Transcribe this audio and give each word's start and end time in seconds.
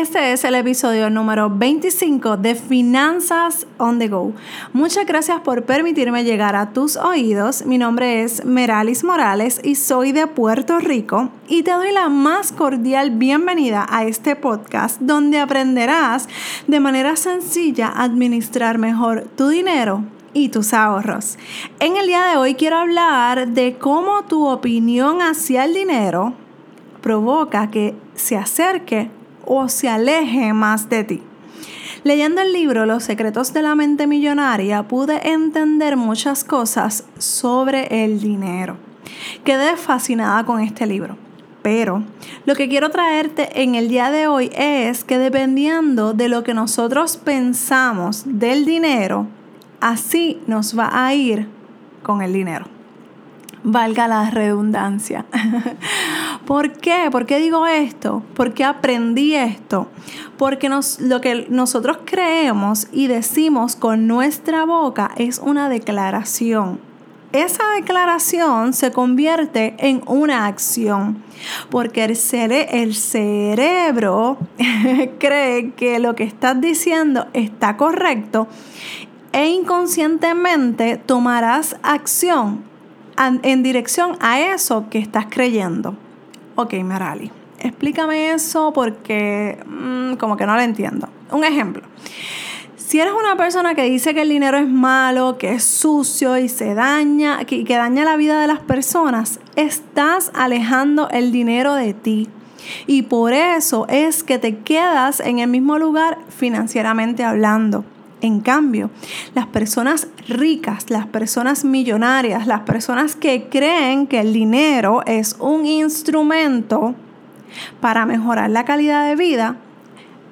Este 0.00 0.32
es 0.32 0.44
el 0.44 0.54
episodio 0.54 1.10
número 1.10 1.50
25 1.50 2.38
de 2.38 2.54
Finanzas 2.54 3.66
on 3.76 3.98
the 3.98 4.08
Go. 4.08 4.32
Muchas 4.72 5.04
gracias 5.04 5.40
por 5.40 5.64
permitirme 5.64 6.24
llegar 6.24 6.56
a 6.56 6.72
tus 6.72 6.96
oídos. 6.96 7.66
Mi 7.66 7.76
nombre 7.76 8.22
es 8.22 8.42
Meralis 8.46 9.04
Morales 9.04 9.60
y 9.62 9.74
soy 9.74 10.12
de 10.12 10.26
Puerto 10.26 10.78
Rico 10.78 11.28
y 11.48 11.64
te 11.64 11.72
doy 11.72 11.92
la 11.92 12.08
más 12.08 12.50
cordial 12.50 13.10
bienvenida 13.10 13.86
a 13.90 14.04
este 14.04 14.36
podcast 14.36 14.98
donde 15.02 15.38
aprenderás 15.38 16.30
de 16.66 16.80
manera 16.80 17.14
sencilla 17.16 17.88
a 17.88 18.04
administrar 18.04 18.78
mejor 18.78 19.26
tu 19.36 19.48
dinero 19.48 20.02
y 20.32 20.48
tus 20.48 20.72
ahorros. 20.72 21.36
En 21.78 21.98
el 21.98 22.06
día 22.06 22.24
de 22.28 22.38
hoy 22.38 22.54
quiero 22.54 22.78
hablar 22.78 23.48
de 23.48 23.76
cómo 23.76 24.22
tu 24.22 24.48
opinión 24.48 25.20
hacia 25.20 25.66
el 25.66 25.74
dinero 25.74 26.32
provoca 27.02 27.70
que 27.70 27.94
se 28.14 28.38
acerque 28.38 29.10
o 29.44 29.68
se 29.68 29.88
aleje 29.88 30.52
más 30.52 30.88
de 30.88 31.04
ti. 31.04 31.22
Leyendo 32.02 32.40
el 32.40 32.52
libro 32.52 32.86
Los 32.86 33.04
secretos 33.04 33.52
de 33.52 33.62
la 33.62 33.74
mente 33.74 34.06
millonaria 34.06 34.88
pude 34.88 35.32
entender 35.32 35.96
muchas 35.96 36.44
cosas 36.44 37.04
sobre 37.18 38.04
el 38.04 38.20
dinero. 38.20 38.76
Quedé 39.44 39.76
fascinada 39.76 40.44
con 40.44 40.60
este 40.60 40.86
libro. 40.86 41.16
Pero 41.62 42.02
lo 42.46 42.54
que 42.54 42.70
quiero 42.70 42.90
traerte 42.90 43.62
en 43.62 43.74
el 43.74 43.88
día 43.88 44.10
de 44.10 44.28
hoy 44.28 44.50
es 44.54 45.04
que 45.04 45.18
dependiendo 45.18 46.14
de 46.14 46.30
lo 46.30 46.42
que 46.42 46.54
nosotros 46.54 47.18
pensamos 47.18 48.22
del 48.24 48.64
dinero, 48.64 49.26
así 49.80 50.40
nos 50.46 50.78
va 50.78 50.88
a 50.92 51.14
ir 51.14 51.48
con 52.02 52.22
el 52.22 52.32
dinero 52.32 52.64
valga 53.62 54.08
la 54.08 54.30
redundancia. 54.30 55.26
¿Por 56.50 56.72
qué? 56.72 57.10
¿Por 57.12 57.26
qué 57.26 57.38
digo 57.38 57.64
esto? 57.68 58.24
¿Por 58.34 58.54
qué 58.54 58.64
aprendí 58.64 59.36
esto? 59.36 59.86
Porque 60.36 60.68
lo 60.68 61.20
que 61.20 61.46
nosotros 61.48 61.98
creemos 62.04 62.88
y 62.90 63.06
decimos 63.06 63.76
con 63.76 64.08
nuestra 64.08 64.64
boca 64.64 65.12
es 65.16 65.38
una 65.38 65.68
declaración. 65.68 66.80
Esa 67.30 67.62
declaración 67.76 68.72
se 68.72 68.90
convierte 68.90 69.76
en 69.78 70.02
una 70.06 70.46
acción, 70.46 71.22
porque 71.70 72.02
el, 72.02 72.18
el 72.50 72.94
cerebro 72.96 74.38
cree 75.20 75.70
que 75.74 76.00
lo 76.00 76.16
que 76.16 76.24
estás 76.24 76.60
diciendo 76.60 77.28
está 77.32 77.76
correcto 77.76 78.48
e 79.30 79.46
inconscientemente 79.50 80.96
tomarás 80.96 81.76
acción 81.84 82.64
en 83.16 83.62
dirección 83.62 84.16
a 84.18 84.40
eso 84.40 84.86
que 84.90 84.98
estás 84.98 85.26
creyendo. 85.30 85.94
Ok, 86.60 86.74
Merali, 86.84 87.30
explícame 87.58 88.32
eso 88.32 88.70
porque 88.74 89.58
mm, 89.64 90.16
como 90.16 90.36
que 90.36 90.44
no 90.44 90.54
lo 90.54 90.60
entiendo. 90.60 91.08
Un 91.30 91.42
ejemplo. 91.42 91.82
Si 92.76 93.00
eres 93.00 93.14
una 93.18 93.34
persona 93.34 93.74
que 93.74 93.84
dice 93.84 94.12
que 94.12 94.20
el 94.20 94.28
dinero 94.28 94.58
es 94.58 94.68
malo, 94.68 95.38
que 95.38 95.54
es 95.54 95.64
sucio 95.64 96.36
y 96.36 96.50
se 96.50 96.74
daña, 96.74 97.46
que, 97.46 97.64
que 97.64 97.76
daña 97.76 98.04
la 98.04 98.16
vida 98.16 98.38
de 98.42 98.46
las 98.46 98.58
personas, 98.58 99.40
estás 99.56 100.30
alejando 100.34 101.08
el 101.08 101.32
dinero 101.32 101.72
de 101.74 101.94
ti. 101.94 102.28
Y 102.86 103.02
por 103.02 103.32
eso 103.32 103.86
es 103.88 104.22
que 104.22 104.38
te 104.38 104.58
quedas 104.58 105.20
en 105.20 105.38
el 105.38 105.48
mismo 105.48 105.78
lugar 105.78 106.18
financieramente 106.28 107.24
hablando. 107.24 107.86
En 108.20 108.40
cambio, 108.40 108.90
las 109.34 109.46
personas 109.46 110.08
ricas, 110.28 110.90
las 110.90 111.06
personas 111.06 111.64
millonarias, 111.64 112.46
las 112.46 112.60
personas 112.60 113.16
que 113.16 113.48
creen 113.48 114.06
que 114.06 114.20
el 114.20 114.32
dinero 114.32 115.02
es 115.06 115.36
un 115.38 115.64
instrumento 115.64 116.94
para 117.80 118.04
mejorar 118.06 118.50
la 118.50 118.64
calidad 118.64 119.06
de 119.06 119.16
vida, 119.16 119.56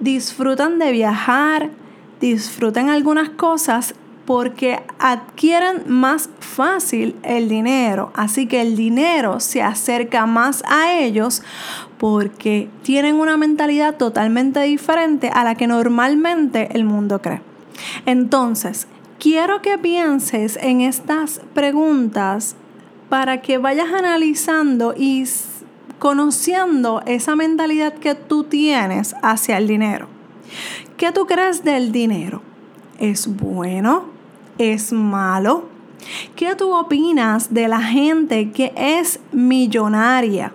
disfrutan 0.00 0.78
de 0.78 0.92
viajar, 0.92 1.70
disfrutan 2.20 2.90
algunas 2.90 3.30
cosas 3.30 3.94
porque 4.28 4.78
adquieren 4.98 5.84
más 5.86 6.28
fácil 6.40 7.16
el 7.22 7.48
dinero. 7.48 8.12
Así 8.14 8.46
que 8.46 8.60
el 8.60 8.76
dinero 8.76 9.40
se 9.40 9.62
acerca 9.62 10.26
más 10.26 10.62
a 10.68 10.92
ellos 10.92 11.42
porque 11.96 12.68
tienen 12.82 13.16
una 13.16 13.38
mentalidad 13.38 13.96
totalmente 13.96 14.60
diferente 14.60 15.30
a 15.32 15.44
la 15.44 15.54
que 15.54 15.66
normalmente 15.66 16.68
el 16.74 16.84
mundo 16.84 17.22
cree. 17.22 17.40
Entonces, 18.06 18.86
quiero 19.18 19.62
que 19.62 19.78
pienses 19.78 20.56
en 20.60 20.80
estas 20.80 21.40
preguntas 21.54 22.56
para 23.08 23.40
que 23.40 23.58
vayas 23.58 23.92
analizando 23.92 24.94
y 24.96 25.24
conociendo 25.98 27.02
esa 27.06 27.36
mentalidad 27.36 27.94
que 27.94 28.14
tú 28.14 28.44
tienes 28.44 29.14
hacia 29.22 29.58
el 29.58 29.66
dinero. 29.66 30.08
¿Qué 30.96 31.12
tú 31.12 31.26
crees 31.26 31.64
del 31.64 31.92
dinero? 31.92 32.42
¿Es 32.98 33.26
bueno? 33.28 34.06
¿Es 34.58 34.92
malo? 34.92 35.68
¿Qué 36.36 36.54
tú 36.54 36.74
opinas 36.74 37.52
de 37.52 37.68
la 37.68 37.80
gente 37.80 38.50
que 38.50 38.72
es 38.76 39.20
millonaria? 39.32 40.52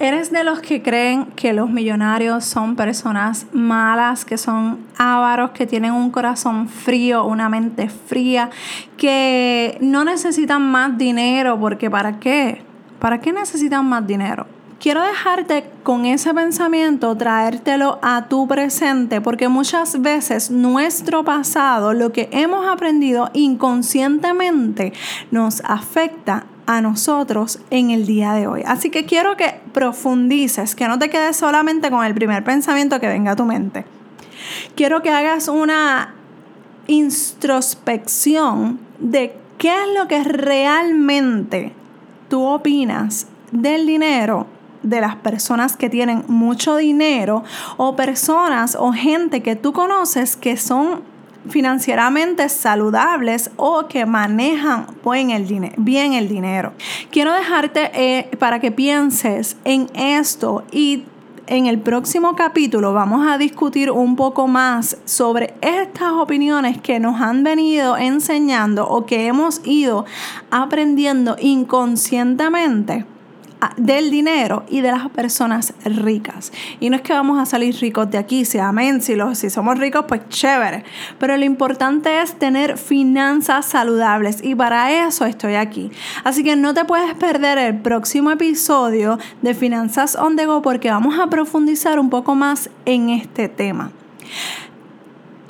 ¿Eres 0.00 0.30
de 0.30 0.44
los 0.44 0.60
que 0.60 0.80
creen 0.80 1.24
que 1.34 1.52
los 1.52 1.68
millonarios 1.70 2.44
son 2.44 2.76
personas 2.76 3.46
malas, 3.52 4.24
que 4.24 4.38
son 4.38 4.86
ávaros, 4.96 5.50
que 5.50 5.66
tienen 5.66 5.90
un 5.90 6.12
corazón 6.12 6.68
frío, 6.68 7.24
una 7.24 7.48
mente 7.48 7.88
fría, 7.88 8.48
que 8.96 9.76
no 9.80 10.04
necesitan 10.04 10.62
más 10.62 10.96
dinero? 10.96 11.58
Porque 11.58 11.90
¿para 11.90 12.20
qué? 12.20 12.62
¿Para 13.00 13.20
qué 13.20 13.32
necesitan 13.32 13.86
más 13.88 14.06
dinero? 14.06 14.46
Quiero 14.78 15.02
dejarte 15.02 15.68
con 15.82 16.06
ese 16.06 16.32
pensamiento, 16.32 17.16
traértelo 17.16 17.98
a 18.00 18.26
tu 18.28 18.46
presente, 18.46 19.20
porque 19.20 19.48
muchas 19.48 20.00
veces 20.00 20.52
nuestro 20.52 21.24
pasado, 21.24 21.92
lo 21.92 22.12
que 22.12 22.28
hemos 22.30 22.68
aprendido 22.68 23.30
inconscientemente, 23.32 24.92
nos 25.32 25.60
afecta 25.64 26.44
a 26.68 26.82
nosotros 26.82 27.60
en 27.70 27.90
el 27.90 28.06
día 28.06 28.34
de 28.34 28.46
hoy. 28.46 28.62
Así 28.66 28.90
que 28.90 29.06
quiero 29.06 29.38
que 29.38 29.58
profundices, 29.72 30.74
que 30.74 30.86
no 30.86 30.98
te 30.98 31.08
quedes 31.08 31.34
solamente 31.34 31.90
con 31.90 32.04
el 32.04 32.14
primer 32.14 32.44
pensamiento 32.44 33.00
que 33.00 33.08
venga 33.08 33.32
a 33.32 33.36
tu 33.36 33.46
mente. 33.46 33.86
Quiero 34.76 35.00
que 35.02 35.08
hagas 35.08 35.48
una 35.48 36.14
introspección 36.86 38.78
de 38.98 39.34
qué 39.56 39.70
es 39.70 39.98
lo 39.98 40.08
que 40.08 40.22
realmente 40.22 41.72
tú 42.28 42.44
opinas 42.44 43.28
del 43.50 43.86
dinero 43.86 44.46
de 44.82 45.00
las 45.00 45.16
personas 45.16 45.74
que 45.74 45.88
tienen 45.88 46.22
mucho 46.28 46.76
dinero 46.76 47.44
o 47.78 47.96
personas 47.96 48.76
o 48.78 48.92
gente 48.92 49.42
que 49.42 49.56
tú 49.56 49.72
conoces 49.72 50.36
que 50.36 50.58
son 50.58 51.02
financieramente 51.48 52.48
saludables 52.48 53.50
o 53.56 53.86
que 53.88 54.06
manejan 54.06 54.86
bien 55.04 55.30
el, 56.12 56.28
dinero. 56.28 56.72
Quiero 57.10 57.32
dejarte 57.32 57.90
eh, 57.94 58.30
para 58.38 58.60
que 58.60 58.70
pienses 58.70 59.56
en 59.64 59.88
esto 59.94 60.64
y 60.70 61.04
en 61.46 61.66
el 61.66 61.78
próximo 61.78 62.36
capítulo 62.36 62.92
vamos 62.92 63.26
a 63.26 63.38
discutir 63.38 63.90
un 63.90 64.16
poco 64.16 64.46
más 64.46 64.98
sobre 65.06 65.54
estas 65.62 66.12
opiniones 66.12 66.78
que 66.78 67.00
nos 67.00 67.20
han 67.20 67.42
venido 67.42 67.96
enseñando 67.96 68.86
o 68.86 69.06
que 69.06 69.26
hemos 69.26 69.62
ido 69.64 70.04
aprendiendo 70.50 71.36
inconscientemente 71.40 73.06
del 73.76 74.10
dinero 74.10 74.64
y 74.68 74.80
de 74.80 74.92
las 74.92 75.08
personas 75.10 75.74
ricas. 75.84 76.52
Y 76.80 76.90
no 76.90 76.96
es 76.96 77.02
que 77.02 77.12
vamos 77.12 77.38
a 77.38 77.46
salir 77.46 77.74
ricos 77.80 78.10
de 78.10 78.18
aquí, 78.18 78.44
si 78.44 78.58
amén, 78.58 79.02
si, 79.02 79.14
los, 79.14 79.38
si 79.38 79.50
somos 79.50 79.78
ricos, 79.78 80.04
pues 80.06 80.28
chévere. 80.28 80.84
Pero 81.18 81.36
lo 81.36 81.44
importante 81.44 82.20
es 82.20 82.38
tener 82.38 82.78
finanzas 82.78 83.66
saludables 83.66 84.42
y 84.42 84.54
para 84.54 85.06
eso 85.06 85.24
estoy 85.24 85.54
aquí. 85.54 85.90
Así 86.24 86.44
que 86.44 86.56
no 86.56 86.74
te 86.74 86.84
puedes 86.84 87.14
perder 87.14 87.58
el 87.58 87.78
próximo 87.78 88.30
episodio 88.30 89.18
de 89.42 89.54
Finanzas 89.54 90.16
on 90.16 90.36
the 90.36 90.46
Go 90.46 90.62
porque 90.62 90.90
vamos 90.90 91.18
a 91.18 91.28
profundizar 91.28 91.98
un 91.98 92.10
poco 92.10 92.34
más 92.34 92.70
en 92.84 93.10
este 93.10 93.48
tema. 93.48 93.90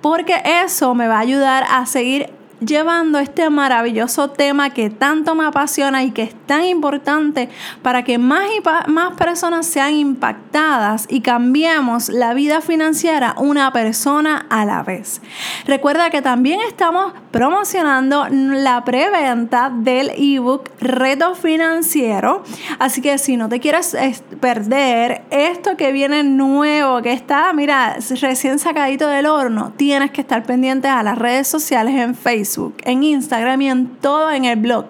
porque 0.00 0.40
eso 0.64 0.94
me 0.94 1.06
va 1.06 1.16
a 1.16 1.20
ayudar 1.20 1.66
a 1.68 1.84
seguir 1.84 2.30
llevando 2.64 3.18
este 3.18 3.48
maravilloso 3.50 4.30
tema 4.30 4.70
que 4.70 4.90
tanto 4.90 5.34
me 5.34 5.44
apasiona 5.44 6.02
y 6.04 6.10
que 6.10 6.22
es 6.22 6.34
tan 6.46 6.64
importante 6.64 7.48
para 7.82 8.04
que 8.04 8.18
más 8.18 8.44
y 8.56 8.90
más 8.90 9.14
personas 9.14 9.66
sean 9.66 9.94
impactadas 9.94 11.06
y 11.08 11.20
cambiemos 11.20 12.08
la 12.08 12.34
vida 12.34 12.60
financiera 12.60 13.34
una 13.38 13.72
persona 13.72 14.46
a 14.50 14.64
la 14.64 14.82
vez. 14.82 15.20
Recuerda 15.66 16.10
que 16.10 16.22
también 16.22 16.60
estamos 16.60 17.12
promocionando 17.30 18.26
la 18.30 18.84
preventa 18.84 19.70
del 19.74 20.10
ebook 20.16 20.70
Reto 20.80 21.34
Financiero, 21.34 22.42
así 22.78 23.00
que 23.00 23.18
si 23.18 23.36
no 23.36 23.48
te 23.48 23.60
quieres 23.60 23.96
perder 24.40 25.22
esto 25.30 25.76
que 25.76 25.92
viene 25.92 26.22
nuevo, 26.22 27.02
que 27.02 27.12
está, 27.12 27.52
mira, 27.52 27.96
recién 28.20 28.58
sacadito 28.58 29.08
del 29.08 29.26
horno, 29.26 29.72
tienes 29.76 30.10
que 30.10 30.20
estar 30.20 30.42
pendiente 30.44 30.88
a 30.88 31.02
las 31.02 31.18
redes 31.18 31.48
sociales 31.48 31.94
en 31.96 32.14
Facebook, 32.52 32.74
en 32.84 33.02
Instagram 33.02 33.62
y 33.62 33.68
en 33.68 33.86
todo 34.00 34.30
en 34.30 34.44
el 34.44 34.58
blog, 34.58 34.86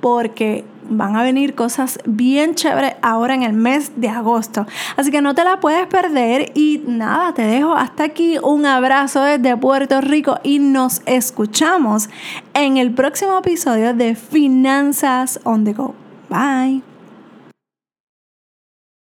porque 0.00 0.64
van 0.88 1.16
a 1.16 1.22
venir 1.22 1.54
cosas 1.54 1.98
bien 2.04 2.54
chéveres 2.54 2.94
ahora 3.02 3.34
en 3.34 3.42
el 3.42 3.52
mes 3.52 3.92
de 3.96 4.08
agosto. 4.08 4.66
Así 4.96 5.10
que 5.10 5.22
no 5.22 5.34
te 5.34 5.44
la 5.44 5.60
puedes 5.60 5.86
perder 5.86 6.52
y 6.54 6.82
nada, 6.86 7.32
te 7.32 7.42
dejo 7.42 7.74
hasta 7.74 8.04
aquí 8.04 8.38
un 8.42 8.66
abrazo 8.66 9.22
desde 9.22 9.56
Puerto 9.56 10.00
Rico 10.00 10.38
y 10.42 10.58
nos 10.58 11.02
escuchamos 11.06 12.08
en 12.54 12.76
el 12.76 12.92
próximo 12.92 13.38
episodio 13.38 13.94
de 13.94 14.14
Finanzas 14.14 15.40
on 15.44 15.64
the 15.64 15.72
Go. 15.72 15.94
Bye. 16.28 16.89